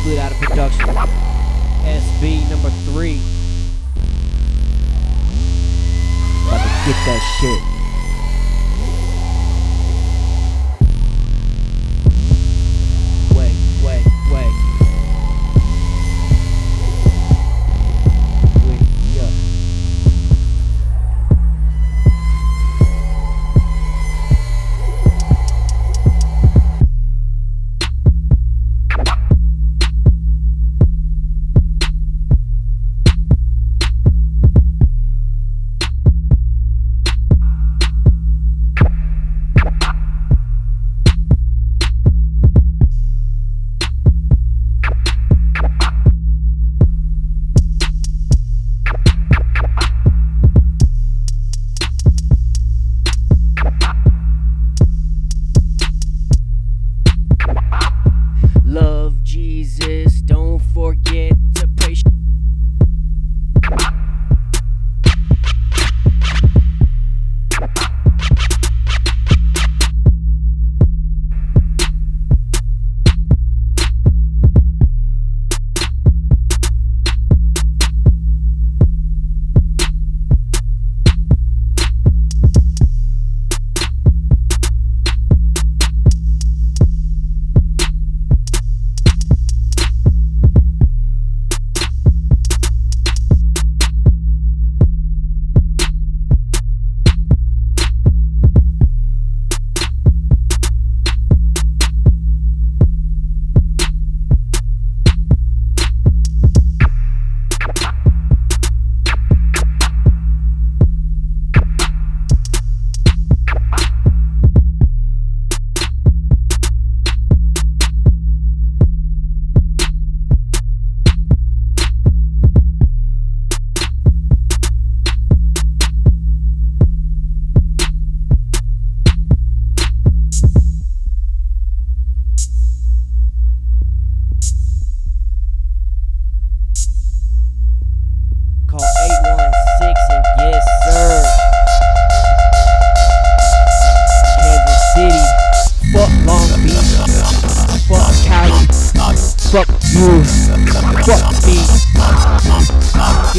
[0.00, 0.88] Split Out of Production.
[1.84, 3.20] SB number three.
[6.48, 7.69] About to get that shit.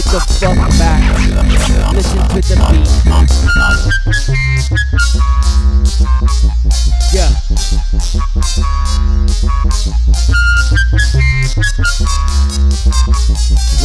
[0.01, 1.05] Get the fuck back.
[1.93, 2.89] Listen to the beat.
[7.13, 7.29] Yeah.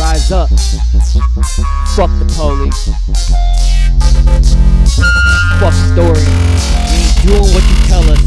[0.00, 0.48] Rise up.
[1.92, 2.88] Fuck the police.
[5.60, 6.24] Fuck story.
[6.88, 8.20] We ain't doing what you tell us.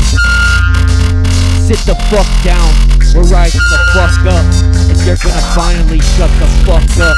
[1.65, 2.69] Sit the fuck down.
[3.15, 4.45] We're rising the fuck up.
[4.89, 7.17] And you're gonna finally shut the fuck up.